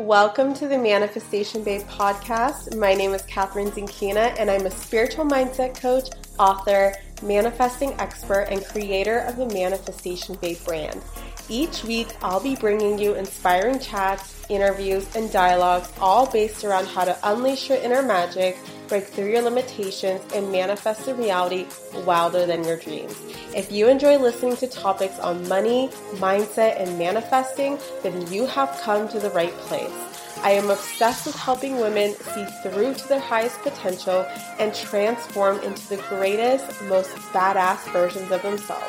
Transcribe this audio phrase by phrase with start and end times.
[0.00, 2.74] Welcome to the Manifestation Babe podcast.
[2.74, 8.64] My name is Kathrin Zenkina, and I'm a spiritual mindset coach, author, manifesting expert, and
[8.64, 11.02] creator of the Manifestation Babe brand.
[11.50, 17.04] Each week, I'll be bringing you inspiring chats, interviews, and dialogues, all based around how
[17.04, 18.56] to unleash your inner magic,
[18.90, 21.66] break through your limitations, and manifest a reality
[22.04, 23.16] wilder than your dreams.
[23.56, 29.08] If you enjoy listening to topics on money, mindset, and manifesting, then you have come
[29.08, 29.94] to the right place.
[30.42, 34.26] I am obsessed with helping women see through to their highest potential
[34.58, 38.84] and transform into the greatest, most badass versions of themselves.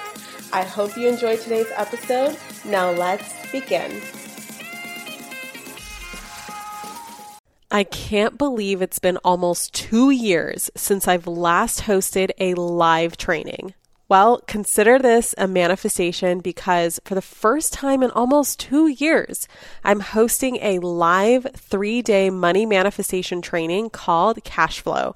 [0.53, 2.37] I hope you enjoyed today's episode.
[2.65, 4.01] Now let's begin.
[7.73, 13.73] I can't believe it's been almost two years since I've last hosted a live training.
[14.09, 19.47] Well, consider this a manifestation because for the first time in almost two years,
[19.85, 25.15] I'm hosting a live three day money manifestation training called Cash Flow.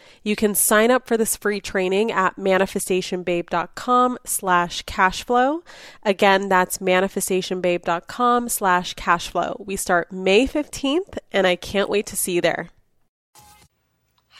[0.23, 5.61] You can sign up for this free training at manifestationbabe.com slash cashflow.
[6.03, 9.65] Again, that's manifestationbabe.com slash cashflow.
[9.65, 12.69] We start May 15th, and I can't wait to see you there.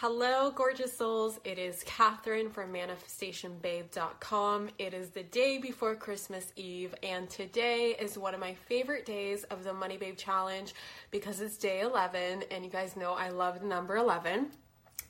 [0.02, 1.39] Hello, gorgeous souls.
[1.43, 4.69] It is Kathrin from manifestationbabe.com.
[4.79, 9.43] It is the day before Christmas Eve, and today is one of my favorite days
[9.45, 10.73] of the Money Babe Challenge
[11.11, 14.47] because it's day 11, and you guys know I love the number 11.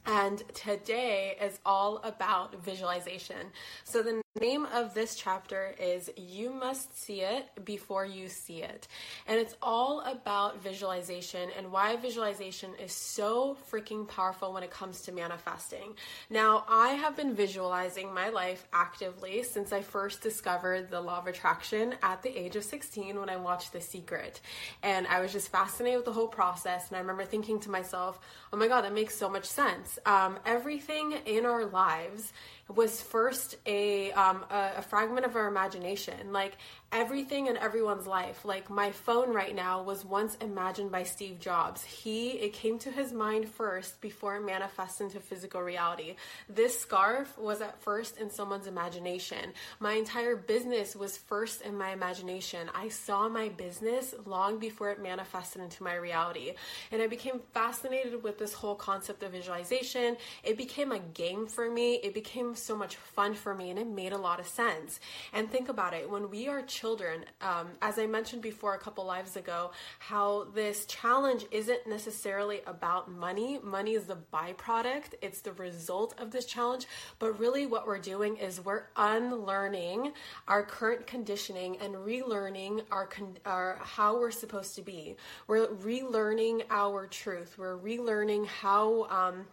[0.06, 3.48] And today is all about visualization.
[3.84, 8.88] So, the name of this chapter is You Must See It Before You See It.
[9.28, 15.02] And it's all about visualization and why visualization is so freaking powerful when it comes
[15.02, 15.96] to manifesting.
[16.30, 21.28] Now, I have been visualizing my life actively since I first discovered the law of
[21.28, 24.40] attraction at the age of 16 when I watched The Secret.
[24.82, 26.88] And I was just fascinated with the whole process.
[26.88, 28.18] And I remember thinking to myself,
[28.54, 32.32] oh my God, that makes so much sense um, everything in our lives
[32.68, 36.32] was first a, um, a, a fragment of our imagination.
[36.32, 36.58] Like
[36.92, 38.44] everything in everyone's life.
[38.44, 41.84] Like my phone right now was once imagined by Steve Jobs.
[41.84, 46.16] He it came to his mind first before it manifests into physical reality.
[46.50, 49.54] This scarf was at first in someone's imagination.
[49.80, 52.70] My entire business was first in my imagination.
[52.76, 56.54] I saw my business long before it manifested into my reality.
[56.92, 60.18] And I became fascinated with this whole concept of visualization.
[60.44, 61.96] It became a game for me.
[61.96, 65.00] It became so much fun for me and it made a lot of sense.
[65.32, 67.24] And think about it, when we are children.
[67.42, 73.12] Um, as I mentioned before a couple lives ago, how this challenge isn't necessarily about
[73.12, 73.60] money.
[73.64, 76.88] Money is the byproduct, it's the result of this challenge.
[77.20, 80.14] But really, what we're doing is we're unlearning
[80.48, 85.18] our current conditioning and relearning our, con- our how we're supposed to be.
[85.48, 87.58] We're relearning our truth.
[87.60, 89.04] We're relearning how.
[89.10, 89.46] Um,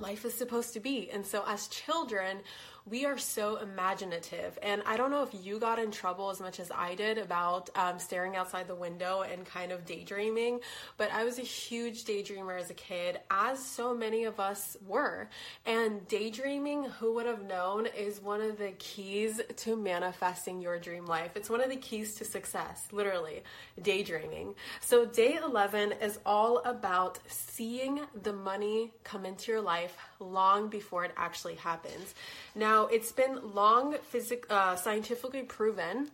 [0.00, 1.08] life is supposed to be.
[1.12, 2.38] And so, as children,
[2.86, 4.58] we are so imaginative.
[4.62, 7.70] And I don't know if you got in trouble as much as I did about
[7.76, 10.60] um, staring outside the window and kind of daydreaming,
[10.98, 15.30] but I was a huge daydreamer as a kid, as so many of us were.
[15.64, 21.06] And daydreaming, who would have known, is one of the keys to manifesting your dream
[21.06, 21.30] life.
[21.36, 23.44] It's one of the keys to success, literally,
[23.80, 24.54] daydreaming.
[24.80, 29.96] So, day 11 is all about seeing the money come into your life
[30.32, 32.14] long before it actually happens.
[32.54, 36.10] Now, it's been long physic- uh, scientifically proven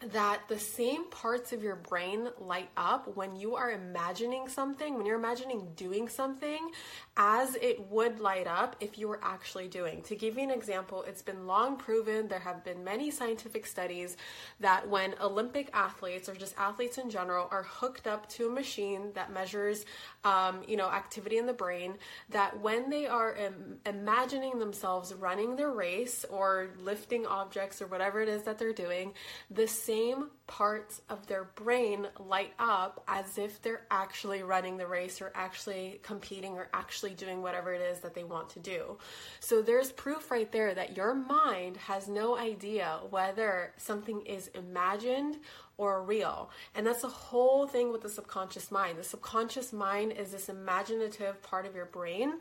[0.00, 5.04] that the same parts of your brain light up when you are imagining something, when
[5.04, 6.70] you're imagining doing something,
[7.16, 10.00] as it would light up if you were actually doing.
[10.02, 14.16] To give you an example, it's been long proven, there have been many scientific studies
[14.60, 19.10] that when Olympic athletes or just athletes in general are hooked up to a machine
[19.14, 19.84] that measures,
[20.22, 21.94] um, you know, activity in the brain,
[22.30, 28.20] that when they are Im- imagining themselves running their race or lifting objects or whatever
[28.20, 29.12] it is that they're doing,
[29.50, 35.22] this same parts of their brain light up as if they're actually running the race
[35.22, 38.98] or actually competing or actually doing whatever it is that they want to do.
[39.40, 45.38] So there's proof right there that your mind has no idea whether something is imagined
[45.78, 46.50] or real.
[46.74, 48.98] And that's the whole thing with the subconscious mind.
[48.98, 52.40] The subconscious mind is this imaginative part of your brain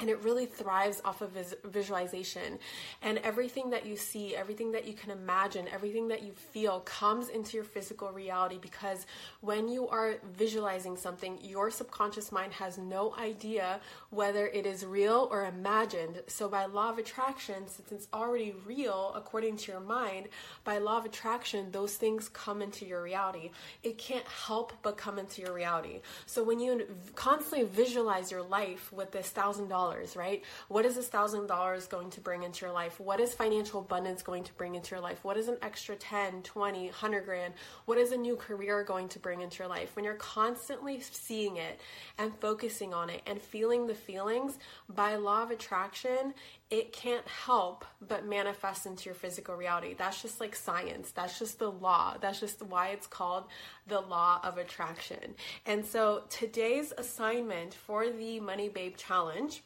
[0.00, 2.58] and it really thrives off of vis- visualization.
[3.02, 7.28] And everything that you see everything that you can imagine everything that you feel comes
[7.28, 9.06] into your physical reality because
[9.40, 13.80] when you are visualizing something your subconscious mind has no idea
[14.10, 16.22] whether it is real or imagined.
[16.26, 20.28] So by law of attraction since it's already real according to your mind
[20.64, 23.50] by law of attraction those things come into your reality.
[23.82, 26.00] It can't help but come into your reality.
[26.26, 30.42] So when you constantly visualize your life with this thousand dollar dollars, right?
[30.68, 32.98] What is this $1,000 going to bring into your life?
[33.00, 35.24] What is financial abundance going to bring into your life?
[35.24, 37.54] What is an extra 10, 20, 100 grand?
[37.84, 39.94] What is a new career going to bring into your life?
[39.94, 41.80] When you're constantly seeing it
[42.18, 44.58] and focusing on it and feeling the feelings,
[44.88, 46.34] by law of attraction,
[46.70, 49.94] it can't help but manifest into your physical reality.
[49.96, 51.10] That's just like science.
[51.12, 52.16] That's just the law.
[52.20, 53.44] That's just why it's called
[53.86, 55.34] the law of attraction.
[55.66, 59.62] And so today's assignment for the Money Babe Challenge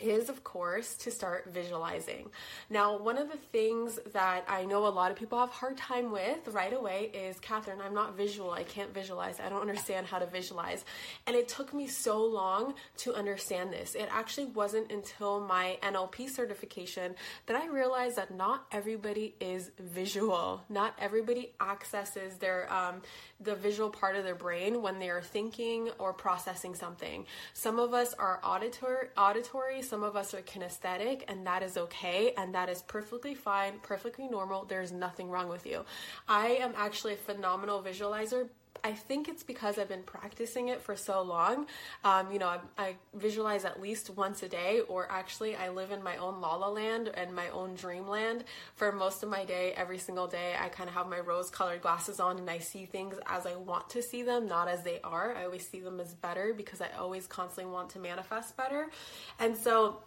[0.00, 2.30] is of course to start visualizing.
[2.68, 6.10] Now, one of the things that I know a lot of people have hard time
[6.10, 8.50] with right away is Kathrin, I'm not visual.
[8.50, 9.40] I can't visualize.
[9.40, 10.84] I don't understand how to visualize.
[11.26, 13.94] And it took me so long to understand this.
[13.94, 17.14] It actually wasn't until my NLP certification
[17.46, 20.62] that I realized that not everybody is visual.
[20.68, 23.02] Not everybody accesses their um,
[23.44, 27.26] the visual part of their brain when they are thinking or processing something.
[27.52, 32.32] Some of us are auditor auditory some of us are kinesthetic, and that is okay,
[32.36, 34.64] and that is perfectly fine, perfectly normal.
[34.64, 35.84] There's nothing wrong with you.
[36.28, 38.48] I am actually a phenomenal visualizer
[38.84, 41.66] I think it's because I've been practicing it for so long.
[42.04, 45.90] Um, you know, I, I, visualize at least once a day, or actually, I live
[45.90, 48.44] in my own la la land and my own dreamland
[48.76, 49.72] for most of my day.
[49.74, 52.84] Every single day, I kind of have my rose colored glasses on and I see
[52.84, 55.34] things as I want to see them, not as they are.
[55.34, 58.90] I always see them as better because I always constantly want to manifest better.
[59.38, 60.00] And so,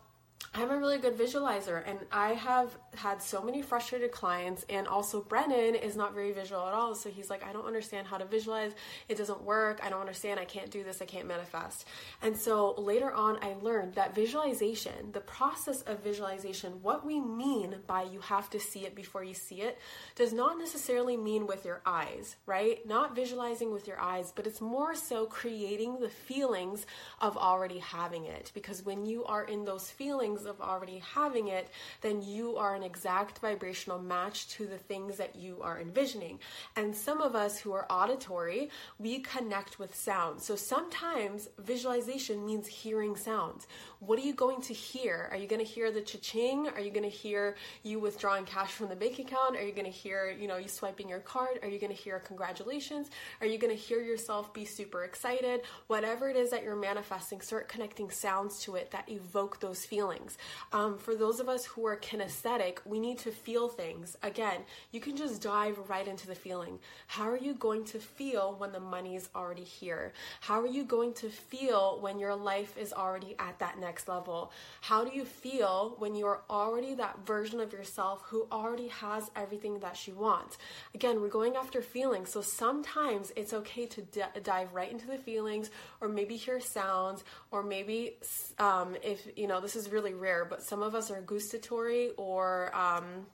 [0.53, 4.65] I'm a really good visualizer, and I have had so many frustrated clients.
[4.69, 6.95] And also, Brennan is not very visual at all.
[6.95, 8.71] So he's like, I don't understand how to visualize.
[9.07, 9.79] It doesn't work.
[9.83, 10.39] I don't understand.
[10.39, 10.99] I can't do this.
[10.99, 11.85] I can't manifest.
[12.23, 17.75] And so later on, I learned that visualization, the process of visualization, what we mean
[17.85, 19.77] by you have to see it before you see it,
[20.15, 22.83] does not necessarily mean with your eyes, right?
[22.87, 26.87] Not visualizing with your eyes, but it's more so creating the feelings
[27.21, 28.51] of already having it.
[28.55, 31.69] Because when you are in those feelings, feelings of already having it,
[32.01, 36.39] then you are an exact vibrational match to the things that you are envisioning.
[36.75, 38.69] And some of us who are auditory,
[38.99, 40.41] we connect with sound.
[40.41, 43.67] So sometimes visualization means hearing sounds.
[43.99, 45.29] What are you going to hear?
[45.31, 46.67] Are you going to hear the cha-ching?
[46.67, 49.55] Are you going to hear you withdrawing cash from the bank account?
[49.55, 51.59] Are you going to hear, you know, you swiping your card?
[51.61, 53.09] Are you going to hear congratulations?
[53.41, 55.61] Are you going to hear yourself be super excited?
[55.87, 60.16] Whatever it is that you're manifesting, start connecting sounds to it that evoke those feelings
[60.17, 60.37] feelings.
[60.71, 64.17] Um, for those of us who are kinesthetic, we need to feel things.
[64.23, 64.61] Again,
[64.91, 66.79] you can just dive right into the feeling.
[67.07, 70.13] How are you going to feel when the money is already here?
[70.41, 74.51] How are you going to feel when your life is already at that next level?
[74.81, 79.79] How do you feel when you're already that version of yourself who already has everything
[79.79, 80.57] that she wants?
[80.93, 85.17] Again, we're going after feelings, so sometimes it's okay to d- dive right into the
[85.17, 85.69] feelings
[86.01, 88.17] or maybe hear sounds or maybe
[88.59, 92.11] um, if you know this is really really rare, but some of us are gustatory
[92.17, 93.25] or um,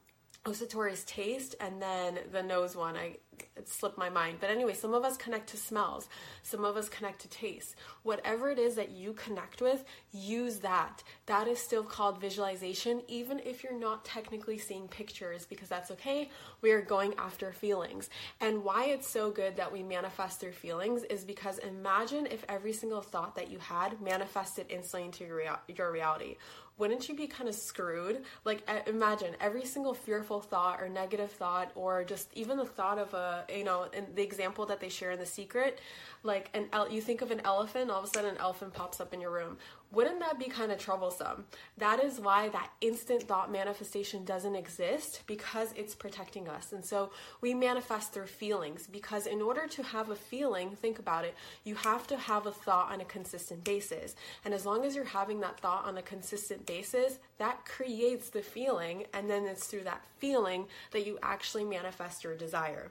[0.43, 3.17] gustatory is taste, and then the nose one, I
[3.55, 4.37] it slipped my mind.
[4.39, 6.07] But anyway, some of us connect to smells,
[6.43, 7.75] some of us connect to taste.
[8.03, 11.01] Whatever it is that you connect with, use that.
[11.25, 16.29] That is still called visualization, even if you're not technically seeing pictures, because that's okay.
[16.63, 18.09] We are going after feelings.
[18.41, 22.73] And why it's so good that we manifest through feelings is because imagine if every
[22.73, 26.37] single thought that you had manifested instantly into your, rea- your reality
[26.77, 28.23] wouldn't you be kind of screwed?
[28.45, 33.13] Like, imagine every single fearful thought or negative thought, or just even the thought of
[33.13, 35.79] a, you know, in the example that they share in The Secret,
[36.23, 39.13] like an you think of an elephant, all of a sudden an elephant pops up
[39.13, 39.57] in your room.
[39.93, 41.45] Wouldn't that be kind of troublesome?
[41.77, 46.73] That is why that instant thought manifestation doesn't exist because it's protecting us.
[46.73, 51.25] And so we manifest through feelings because in order to have a feeling, think about
[51.25, 54.15] it, you have to have a thought on a consistent basis.
[54.43, 58.41] And as long as you're having that thought on a consistent basis, that creates the
[58.41, 62.89] feeling and then it's through that feeling that you actually manifest your desire.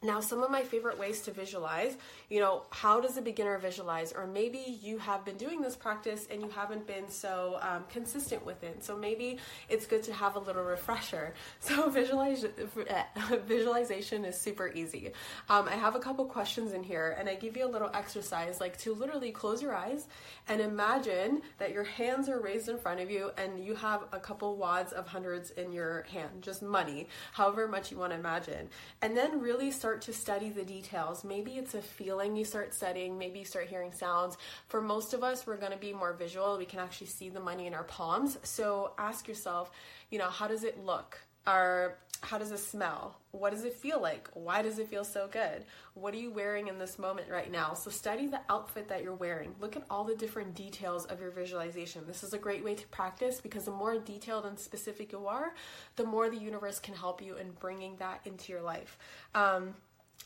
[0.00, 1.96] Now, some of my favorite ways to visualize,
[2.28, 4.12] you know, how does a beginner visualize?
[4.12, 8.46] Or maybe you have been doing this practice and you haven't been so um, consistent
[8.46, 8.84] with it.
[8.84, 9.38] So maybe
[9.68, 11.34] it's good to have a little refresher.
[11.60, 12.46] So visualize,
[13.46, 15.12] visualization is super easy.
[15.48, 18.60] Um, I have a couple questions in here and I give you a little exercise
[18.60, 20.06] like to literally close your eyes
[20.48, 24.18] and imagine that your hands are raised in front of you and you have a
[24.18, 28.68] couple wads of hundreds in your hand, just money, however much you want to imagine.
[29.02, 31.24] And then really start start to study the details.
[31.24, 34.36] Maybe it's a feeling you start studying, maybe you start hearing sounds.
[34.66, 36.58] For most of us, we're going to be more visual.
[36.58, 38.36] We can actually see the money in our palms.
[38.42, 39.70] So ask yourself,
[40.10, 41.18] you know, how does it look?
[41.46, 43.18] Or how does it smell?
[43.30, 44.28] What does it feel like?
[44.34, 45.64] Why does it feel so good?
[45.94, 47.74] What are you wearing in this moment right now?
[47.74, 49.54] So study the outfit that you're wearing.
[49.60, 52.02] Look at all the different details of your visualization.
[52.06, 55.54] This is a great way to practice because the more detailed and specific you are,
[55.96, 58.98] the more the universe can help you in bringing that into your life.
[59.34, 59.74] Um,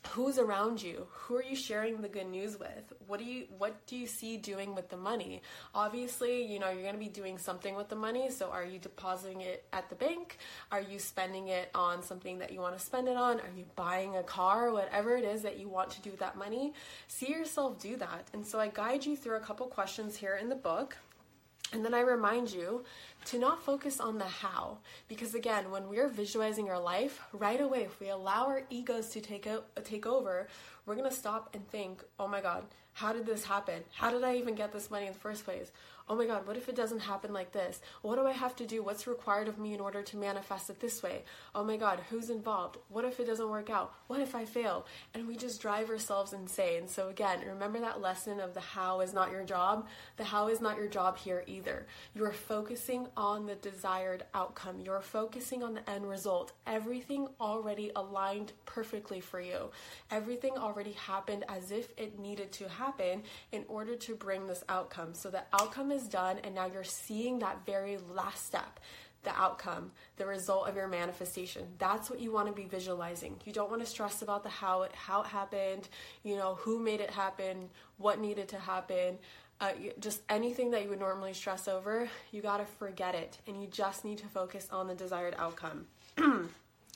[0.08, 1.06] who's around you?
[1.10, 2.92] Who are you sharing the good news with?
[3.06, 5.42] What do you what do you see doing with the money?
[5.74, 8.78] Obviously you know you're going to be doing something with the money so are you
[8.78, 10.38] depositing it at the bank?
[10.70, 13.40] Are you spending it on something that you want to spend it on?
[13.40, 14.72] Are you buying a car?
[14.72, 16.72] Whatever it is that you want to do with that money
[17.08, 18.28] see yourself do that.
[18.32, 20.96] And so i guide you through a couple questions here in the book
[21.72, 22.84] and then I remind you
[23.26, 24.78] to not focus on the how.
[25.08, 29.20] Because again, when we're visualizing our life, right away, if we allow our egos to
[29.20, 30.48] take, o- take over,
[30.84, 32.64] we're to stop and think, oh my God,
[32.94, 33.82] how did this happen?
[33.94, 35.72] How did I even get this money in the first place?
[36.08, 37.80] Oh my God, what if it doesn't happen like this?
[38.02, 38.82] What do I have to do?
[38.82, 41.24] What's required of me in order to manifest it this way?
[41.54, 42.78] Oh my God, who's involved?
[42.88, 43.94] What if it doesn't work out?
[44.06, 44.86] What if I fail?
[45.14, 46.88] And we just drive ourselves insane.
[46.88, 49.86] So, again, remember that lesson of the how is not your job.
[50.16, 51.86] The how is not your job here either.
[52.14, 56.52] You are focusing on the desired outcome, you're focusing on the end result.
[56.66, 59.70] Everything already aligned perfectly for you,
[60.10, 65.14] everything already happened as if it needed to happen in order to bring this outcome.
[65.14, 68.80] So, the outcome is done, and now you're seeing that very last step
[69.22, 71.66] the outcome, the result of your manifestation.
[71.78, 73.40] That's what you want to be visualizing.
[73.44, 75.88] You don't want to stress about the how it how it happened,
[76.24, 77.68] you know, who made it happen,
[77.98, 79.18] what needed to happen.
[79.60, 83.60] Uh, just anything that you would normally stress over, you got to forget it and
[83.62, 85.86] you just need to focus on the desired outcome.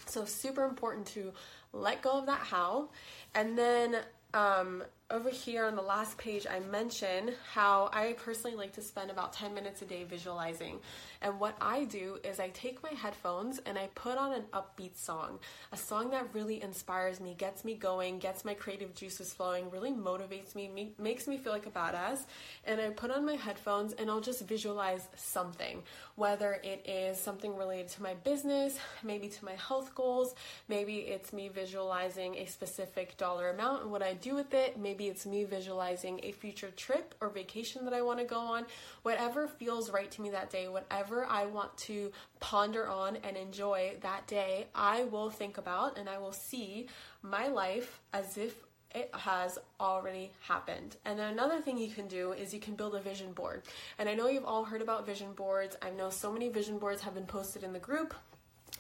[0.07, 1.33] so, super important to
[1.73, 2.89] let go of that how.
[3.37, 3.99] And then
[4.35, 9.11] um, over here on the last page, I mention how I personally like to spend
[9.11, 10.81] about 10 minutes a day visualizing.
[11.23, 14.97] And what I do is I take my headphones and I put on an upbeat
[14.97, 15.39] song,
[15.73, 19.93] a song that really inspires me, gets me going, gets my creative juices flowing, really
[19.93, 22.25] motivates me, makes me feel like a badass.
[22.65, 25.85] And I put on my headphones and I'll just visualize something,
[26.17, 30.35] whether it is something related to my business, maybe to my health goals,
[30.69, 34.96] maybe it's me visualizing a specific dollar amount and what I do with it, maybe
[35.05, 38.67] it's me visualizing a future trip or vacation that I want to go on,
[39.03, 43.37] whatever feels right to me that day, whatever whatever I want to ponder on and
[43.37, 46.89] enjoy that day, I will think about and I will see
[47.23, 48.55] my life as if
[48.95, 50.97] it has already happened.
[51.05, 53.63] And then another thing you can do is you can build a vision board.
[53.99, 55.77] And I know you've all heard about vision boards.
[55.83, 58.15] I know so many vision boards have been posted in the group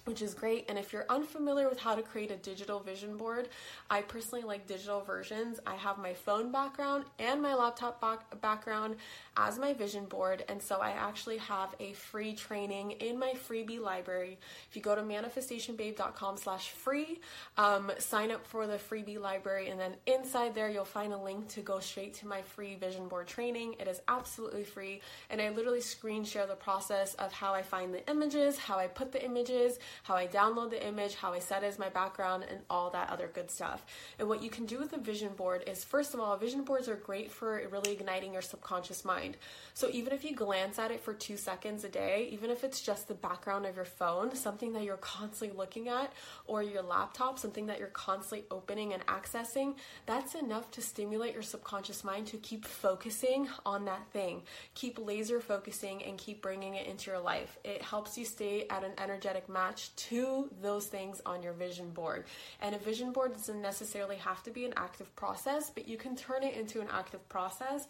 [0.06, 0.64] which is great.
[0.68, 3.48] And if you're unfamiliar with how to create a digital vision board,
[3.90, 5.58] I personally like digital versions.
[5.66, 8.96] I have my phone background and my laptop back- background
[9.36, 10.44] as my vision board.
[10.48, 14.38] And so I actually have a free training in my freebie library.
[14.70, 17.20] If you go to manifestationbabe.com slash free,
[17.56, 19.70] um, sign up for the freebie library.
[19.70, 23.08] And then inside there, you'll find a link to go straight to my free vision
[23.08, 23.74] board training.
[23.80, 25.00] It is absolutely free.
[25.30, 28.86] And I literally screen share the process of how I find the images, how I
[28.86, 32.44] put the images, how I download the image, how I set it as my background,
[32.48, 33.84] and all that other good stuff.
[34.18, 36.88] And what you can do with a vision board is, first of all, vision boards
[36.88, 39.36] are great for really igniting your subconscious mind.
[39.74, 42.80] So even if you glance at it for two seconds a day, even if it's
[42.80, 46.12] just the background of your phone, something that you're constantly looking at,
[46.46, 49.74] or your laptop, something that you're constantly opening and accessing,
[50.06, 54.42] that's enough to stimulate your subconscious mind to keep focusing on that thing.
[54.74, 57.58] Keep laser focusing and keep bringing it into your life.
[57.64, 62.24] It helps you stay at an energetic match to those things on your vision board.
[62.60, 66.16] And a vision board doesn't necessarily have to be an active process, but you can
[66.16, 67.86] turn it into an active process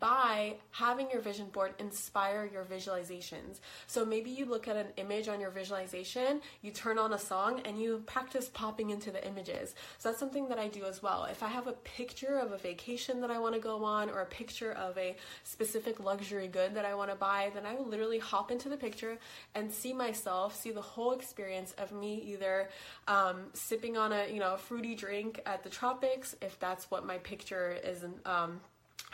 [0.00, 3.60] by having your vision board inspire your visualizations.
[3.86, 7.60] So maybe you look at an image on your visualization, you turn on a song,
[7.64, 9.74] and you practice popping into the images.
[9.98, 11.24] So that's something that I do as well.
[11.30, 14.22] If I have a picture of a vacation that I want to go on or
[14.22, 17.86] a picture of a specific luxury good that I want to buy, then I will
[17.86, 19.18] literally hop into the picture
[19.54, 22.70] and see myself, see the whole experience experience of me either
[23.08, 27.04] um, sipping on a you know a fruity drink at the tropics, if that's what
[27.04, 28.04] my picture is.
[28.24, 28.60] Um,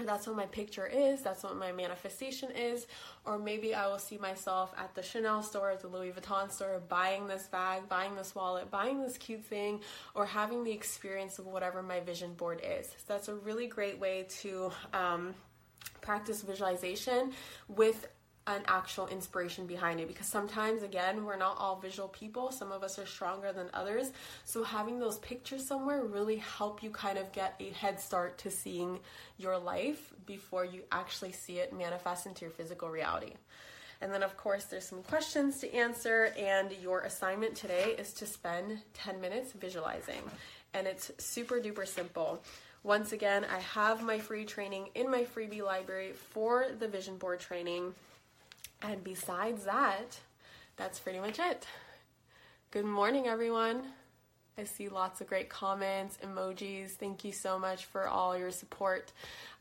[0.06, 2.86] that's what my picture is, that's what my manifestation is,
[3.26, 6.80] or maybe I will see myself at the Chanel store, at the Louis Vuitton store,
[6.88, 9.80] buying this bag, buying this wallet, buying this cute thing,
[10.14, 12.86] or having the experience of whatever my vision board is.
[12.86, 15.34] So that's a really great way to um,
[16.00, 17.32] practice visualization
[17.68, 18.08] with
[18.46, 20.08] an actual inspiration behind it.
[20.08, 22.50] Because sometimes again we're not all visual people.
[22.50, 24.10] Some of us are stronger than others.
[24.44, 28.50] So having those pictures somewhere really help you kind of get a head start to
[28.50, 28.98] seeing
[29.38, 33.34] your life before you actually see it manifest into your physical reality.
[34.00, 36.34] And then of course there's some questions to answer.
[36.36, 40.22] And your assignment today is to spend 10 minutes visualizing.
[40.74, 42.42] And it's super duper simple.
[42.84, 47.38] Once again, I have my free training in my freebie library for the vision board
[47.38, 47.94] training.
[48.84, 50.18] And besides that,
[50.76, 51.66] that's pretty much it.
[52.72, 53.82] Good morning, everyone.
[54.58, 56.90] I see lots of great comments, emojis.
[56.90, 59.12] Thank you so much for all your support.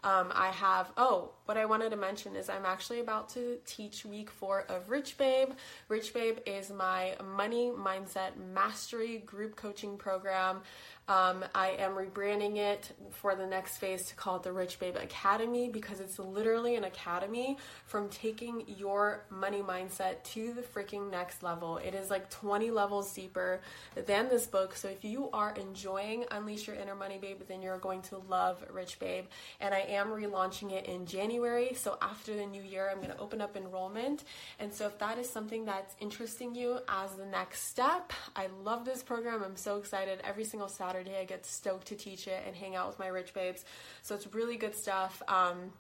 [0.03, 4.05] Um, I have, oh, what I wanted to mention is I'm actually about to teach
[4.05, 5.49] week four of Rich Babe.
[5.89, 10.61] Rich Babe is my money mindset mastery group coaching program.
[11.07, 14.95] Um, I am rebranding it for the next phase to call it the Rich Babe
[14.95, 21.43] Academy because it's literally an academy from taking your money mindset to the freaking next
[21.43, 21.77] level.
[21.77, 23.59] It is like 20 levels deeper
[23.95, 24.73] than this book.
[24.75, 28.63] So if you are enjoying Unleash Your Inner Money Babe, then you're going to love
[28.71, 29.25] Rich Babe.
[29.59, 31.73] And I am relaunching it in January.
[31.75, 34.23] So after the new year, I'm going to open up enrollment.
[34.59, 38.85] And so if that is something that's interesting you as the next step, I love
[38.85, 39.43] this program.
[39.43, 41.17] I'm so excited every single Saturday.
[41.19, 43.65] I get stoked to teach it and hang out with my rich babes.
[44.01, 45.21] So it's really good stuff.
[45.27, 45.71] Um,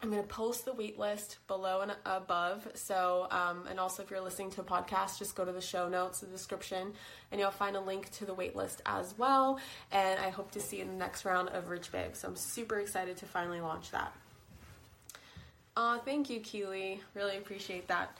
[0.00, 2.66] I'm going to post the wait list below and above.
[2.74, 5.88] So, um, and also if you're listening to a podcast, just go to the show
[5.88, 6.92] notes, the description,
[7.30, 9.60] and you'll find a link to the wait list as well.
[9.92, 12.14] And I hope to see you in the next round of Rich Babe.
[12.14, 14.12] So I'm super excited to finally launch that.
[15.76, 17.00] Uh, thank you, Keely.
[17.14, 18.18] Really appreciate that.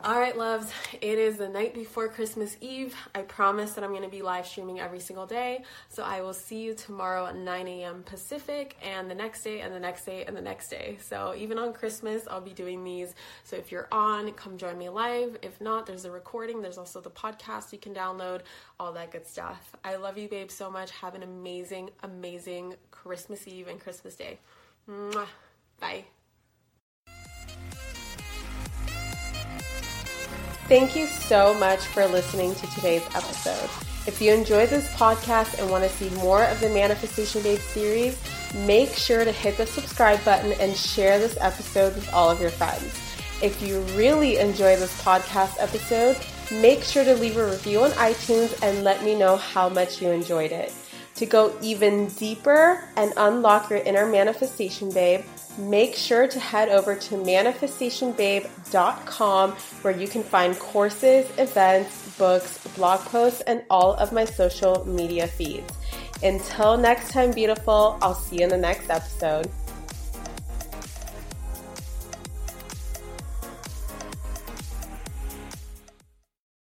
[0.00, 2.94] All right, loves, it is the night before Christmas Eve.
[3.16, 5.64] I promise that I'm going to be live streaming every single day.
[5.88, 8.04] So I will see you tomorrow at 9 a.m.
[8.04, 10.98] Pacific and the next day and the next day and the next day.
[11.00, 13.12] So even on Christmas, I'll be doing these.
[13.42, 15.36] So if you're on, come join me live.
[15.42, 16.62] If not, there's a recording.
[16.62, 18.42] There's also the podcast you can download,
[18.78, 19.74] all that good stuff.
[19.82, 20.92] I love you, babe, so much.
[20.92, 24.38] Have an amazing, amazing Christmas Eve and Christmas Day.
[24.88, 25.26] Mwah.
[25.80, 26.04] Bye.
[30.68, 33.70] Thank you so much for listening to today's episode.
[34.06, 38.20] If you enjoyed this podcast and want to see more of the Manifestation Babe series,
[38.66, 42.50] make sure to hit the subscribe button and share this episode with all of your
[42.50, 43.00] friends.
[43.42, 46.18] If you really enjoy this podcast episode,
[46.60, 50.10] make sure to leave a review on iTunes and let me know how much you
[50.10, 50.70] enjoyed it.
[51.14, 55.24] To go even deeper and unlock your inner manifestation, babe,
[55.58, 63.00] make sure to head over to manifestationbabe.com where you can find courses, events, books, blog
[63.00, 65.74] posts, and all of my social media feeds.
[66.22, 69.50] Until next time, beautiful, I'll see you in the next episode.